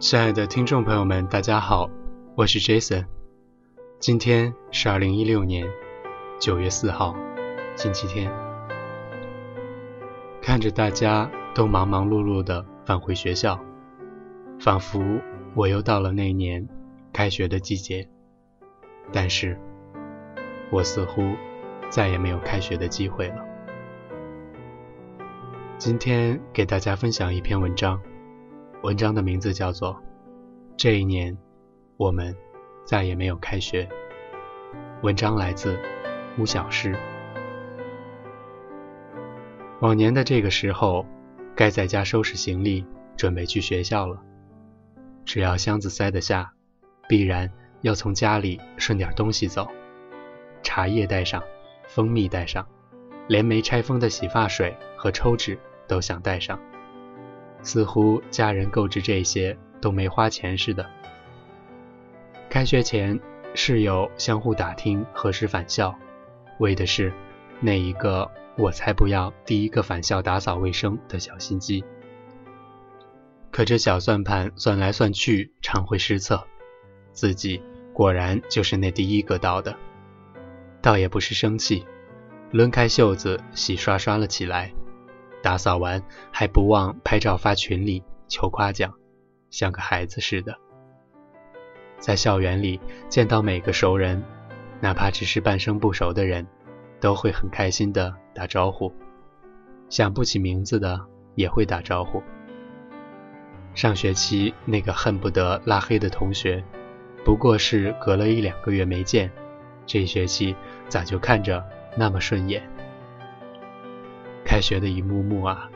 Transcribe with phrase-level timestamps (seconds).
[0.00, 1.90] 亲爱的听众朋友们，大家好，
[2.36, 3.04] 我是 Jason。
[3.98, 5.66] 今天是二零一六年
[6.38, 7.16] 九月四号，
[7.74, 8.32] 星期天。
[10.40, 13.58] 看着大家都忙忙碌碌的返回学校，
[14.60, 15.02] 仿佛
[15.56, 16.68] 我又到了那年
[17.12, 18.08] 开学的季节。
[19.12, 19.58] 但是，
[20.70, 21.34] 我似乎
[21.90, 23.44] 再也没有开学的机会了。
[25.76, 28.00] 今天给大家分享一篇文章。
[28.82, 29.94] 文章的名字叫做
[30.76, 31.36] 《这一年，
[31.96, 32.34] 我们
[32.84, 33.84] 再也没有开学》。
[35.02, 35.76] 文章来自
[36.38, 36.96] 吴小诗。
[39.80, 41.04] 往年的这个时候，
[41.56, 44.22] 该在家收拾行李，准备去学校了。
[45.24, 46.52] 只要箱子塞得下，
[47.08, 49.66] 必然要从家里顺点东西走。
[50.62, 51.42] 茶叶带上，
[51.88, 52.64] 蜂蜜带上，
[53.26, 56.60] 连没拆封的洗发水和抽纸都想带上。
[57.62, 60.86] 似乎家人购置这些都没花钱似的。
[62.48, 63.18] 开学前，
[63.54, 65.94] 室友相互打听何时返校，
[66.58, 67.12] 为的是
[67.60, 71.84] 那一个我才不要第一个返校打扫卫生的小心机。
[73.50, 76.46] 可这小算盘算来算去，常会失策，
[77.12, 79.76] 自己果然就是那第一个到的。
[80.80, 81.84] 倒也不是生气，
[82.52, 84.72] 抡开袖子洗刷刷了起来。
[85.42, 88.92] 打扫完还不忘拍照发群里求夸奖，
[89.50, 90.56] 像个孩子似的。
[91.98, 94.22] 在校园里见到每个熟人，
[94.80, 96.46] 哪怕只是半生不熟的人，
[97.00, 98.92] 都会很开心的打招呼。
[99.88, 101.00] 想不起名字的
[101.34, 102.22] 也会打招呼。
[103.74, 106.62] 上学期那个恨不得拉黑的同学，
[107.24, 109.30] 不过是隔了一两个月没见，
[109.86, 110.54] 这学期
[110.88, 111.64] 咋就看着
[111.96, 112.62] 那么顺眼？
[114.58, 115.70] 开学的一幕幕啊，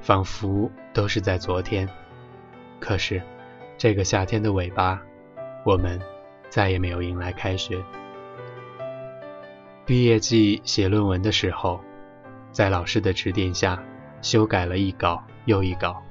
[0.00, 1.86] 仿佛都是在昨天。
[2.80, 3.20] 可是，
[3.76, 4.98] 这个夏天的尾巴，
[5.66, 6.00] 我们
[6.48, 7.78] 再也没有迎来开学。
[9.84, 11.78] 毕业季写论文的时候，
[12.50, 13.78] 在老师的指点下，
[14.22, 16.02] 修改了一稿又一稿。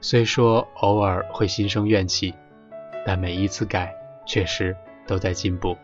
[0.00, 2.32] 虽说偶尔会心生怨气，
[3.04, 3.94] 但每一次改，
[4.24, 4.74] 确实
[5.06, 5.76] 都在进步。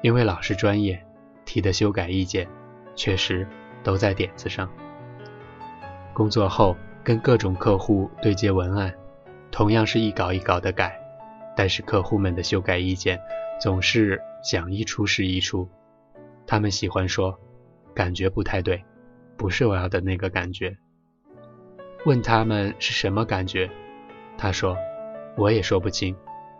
[0.00, 1.04] 因为老师专业，
[1.44, 2.48] 提的修改意见，
[2.96, 3.46] 确实。
[3.82, 4.68] 都在点子上。
[6.14, 8.92] 工作后跟各种客户对接文案，
[9.50, 10.94] 同样是一稿一稿的改，
[11.56, 13.18] 但是客户们的修改意见
[13.60, 15.68] 总是想一出是一出。
[16.46, 17.38] 他们喜欢说
[17.94, 18.84] 感觉不太对，
[19.36, 20.76] 不是我要的那个感觉。
[22.04, 23.70] 问他们是什么感觉，
[24.36, 24.76] 他说
[25.36, 26.14] 我也说不清，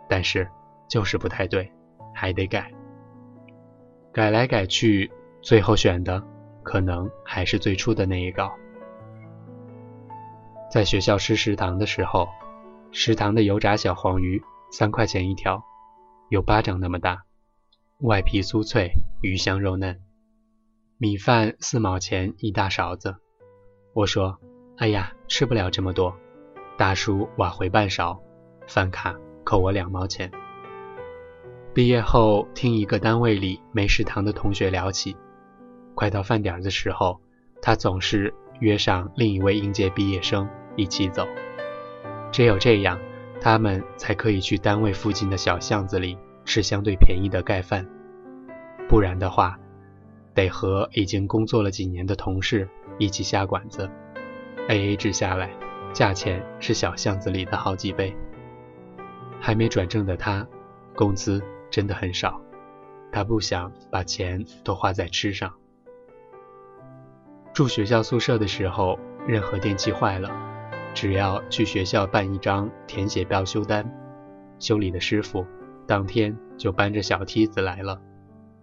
[0.09, 0.47] 但是
[0.87, 1.71] 就是不太对，
[2.13, 2.71] 还得改。
[4.11, 6.23] 改来改去，最后选的。
[6.63, 8.51] 可能还是最初的那一稿。
[10.71, 12.27] 在学校吃食堂的时候，
[12.91, 14.41] 食堂的油炸小黄鱼
[14.71, 15.63] 三块钱一条，
[16.29, 17.23] 有巴掌那么大，
[17.99, 18.91] 外皮酥脆，
[19.21, 19.99] 鱼香肉嫩。
[20.97, 23.15] 米饭四毛钱一大勺子。
[23.93, 24.39] 我说
[24.77, 26.15] ：“哎呀，吃不了这么多。”
[26.75, 28.19] 大叔挖回半勺，
[28.65, 30.31] 饭卡扣我两毛钱。
[31.73, 35.15] 毕业后听一个单位里没食堂的同学聊起。
[35.95, 37.19] 快到饭点的时候，
[37.61, 41.27] 他总是约上另一位应届毕业生一起走。
[42.31, 42.99] 只有这样，
[43.39, 47.87] 他们才可以去单位附近的小巷子里吃相对便宜的盖饭。
[48.89, 49.59] 不然的话，
[50.33, 52.67] 得和已经工作了几年的同事
[52.97, 53.89] 一起下馆子
[54.67, 55.51] ，A A 制下来，
[55.93, 58.15] 价钱是小巷子里的好几倍。
[59.39, 60.47] 还没转正的他，
[60.95, 62.41] 工资真的很少，
[63.11, 65.53] 他不想把钱都花在吃上。
[67.53, 68.97] 住学校宿舍的时候，
[69.27, 70.31] 任何电器坏了，
[70.95, 73.87] 只要去学校办一张填写标修单，
[74.57, 75.45] 修理的师傅
[75.85, 78.01] 当天就搬着小梯子来了，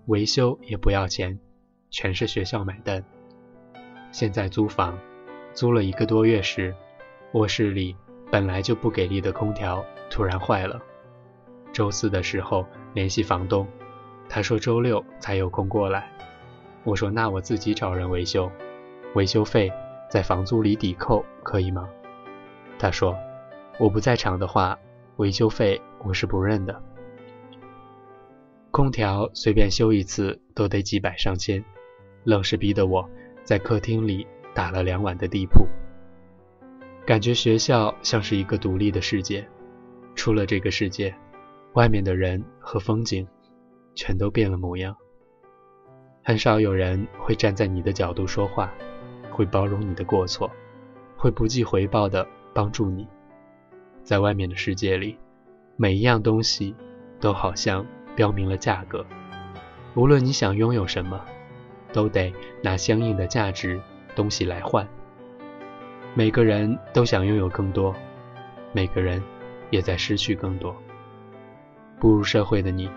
[0.06, 1.38] 维修也不要钱，
[1.88, 3.04] 全是学校买单。
[4.10, 4.98] 现在租房，
[5.54, 6.74] 租了一个多月时，
[7.34, 7.94] 卧室里
[8.28, 10.80] 本来就不给力的空调突然坏了，
[11.72, 13.68] 周四的时候联系房东，
[14.28, 16.10] 他说周六才有空过来，
[16.82, 18.50] 我说那我自己找人维修。
[19.14, 19.72] 维修费
[20.08, 21.88] 在房租里抵扣，可以吗？
[22.78, 23.16] 他说
[23.78, 24.78] ：“我不在场的话，
[25.16, 26.82] 维修费我是不认的。
[28.70, 31.62] 空调随便修一次都得几百上千，
[32.22, 33.08] 愣是逼得我
[33.42, 35.66] 在客厅里打了两晚的地铺。
[37.04, 39.44] 感觉学校像是一个独立的世界，
[40.14, 41.12] 出了这个世界，
[41.72, 43.26] 外面的人和风景
[43.96, 44.96] 全都变了模样。
[46.22, 48.72] 很少有人会站在你的角度说话。”
[49.40, 50.50] 会包容你的过错，
[51.16, 53.08] 会不计回报的帮助你。
[54.04, 55.16] 在外面的世界里，
[55.76, 56.74] 每一样东西
[57.18, 59.02] 都好像标明了价格，
[59.94, 61.18] 无论你想拥有什么，
[61.90, 62.30] 都得
[62.62, 63.80] 拿相应的价值
[64.14, 64.86] 东西来换。
[66.12, 67.94] 每个人都想拥有更多，
[68.74, 69.22] 每个人
[69.70, 70.76] 也在失去更多。
[71.98, 72.90] 步入社会的你，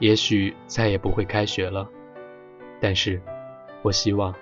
[0.00, 1.88] 也许再也不会开学了，
[2.78, 3.22] 但是，
[3.80, 4.34] 我希望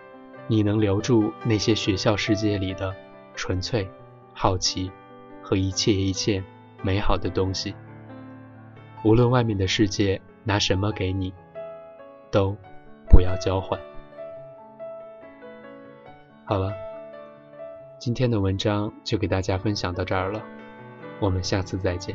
[0.47, 2.95] 你能留住那些学校世界里的
[3.35, 3.89] 纯粹、
[4.33, 4.91] 好奇
[5.43, 6.43] 和一切一切
[6.83, 7.75] 美好的东西。
[9.05, 11.33] 无论外面的世界拿什么给你，
[12.31, 12.57] 都
[13.09, 13.79] 不要交换。
[16.45, 16.73] 好了。
[17.99, 20.43] 今天的文章就给大家分享到这儿了，
[21.19, 22.15] 我们下次再见。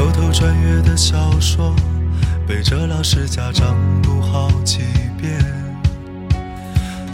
[0.00, 1.76] 偷偷穿越的小说，
[2.48, 4.78] 背着老师家长读好几
[5.20, 5.38] 遍。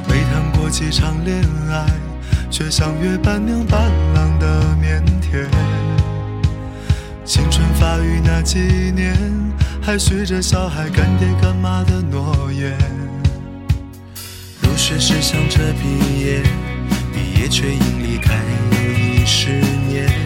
[0.08, 1.84] 没谈过几场恋爱，
[2.48, 5.48] 却像约伴娘伴郎的腼腆。
[7.24, 8.60] 青春发育那几
[8.94, 9.16] 年，
[9.82, 12.78] 还许着小孩干爹干妈的诺言。
[14.62, 16.40] 入学时想着毕业，
[17.12, 18.36] 毕业却因离开
[18.70, 19.50] 又一十
[19.88, 20.25] 年。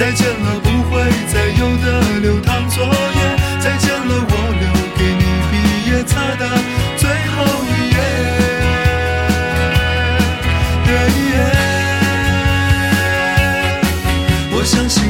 [0.00, 2.90] 再见了，不会再有的流淌作业。
[3.60, 5.52] 再见了，我留给你毕
[5.90, 6.42] 业册的
[6.96, 7.98] 最后一页。
[14.52, 15.09] 我相信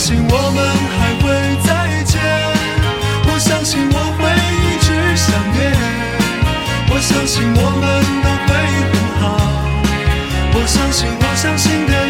[0.00, 0.58] 我相信我们
[0.96, 1.28] 还会
[1.62, 1.68] 再
[2.04, 2.16] 见。
[3.26, 5.60] 我相信我会一直想念。
[6.88, 7.84] 我相信我们
[8.24, 8.50] 都会
[8.88, 9.22] 很好。
[10.54, 12.09] 我相信我相信的